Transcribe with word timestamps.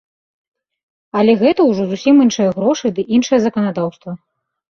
Але 1.19 1.33
гэта 1.41 1.61
ўжо 1.67 1.83
зусім 1.91 2.15
іншыя 2.25 2.55
грошы 2.57 2.87
ды 2.95 3.01
іншае 3.17 3.39
заканадаўства. 3.47 4.11